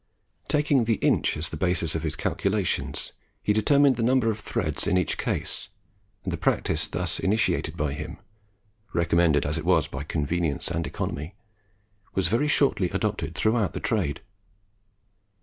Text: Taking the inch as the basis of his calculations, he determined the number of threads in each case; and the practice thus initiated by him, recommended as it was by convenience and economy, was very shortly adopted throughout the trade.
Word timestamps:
Taking 0.47 0.85
the 0.85 0.95
inch 0.95 1.37
as 1.37 1.49
the 1.49 1.57
basis 1.61 1.93
of 1.93 2.01
his 2.01 2.15
calculations, 2.15 3.13
he 3.43 3.53
determined 3.53 3.97
the 3.97 4.01
number 4.01 4.31
of 4.31 4.39
threads 4.39 4.87
in 4.87 4.97
each 4.97 5.15
case; 5.15 5.69
and 6.23 6.33
the 6.33 6.37
practice 6.37 6.87
thus 6.87 7.19
initiated 7.19 7.77
by 7.77 7.93
him, 7.93 8.17
recommended 8.93 9.45
as 9.45 9.59
it 9.59 9.63
was 9.63 9.87
by 9.87 10.01
convenience 10.01 10.69
and 10.71 10.87
economy, 10.87 11.35
was 12.15 12.29
very 12.29 12.47
shortly 12.47 12.89
adopted 12.89 13.35
throughout 13.35 13.73
the 13.73 13.79
trade. 13.79 14.21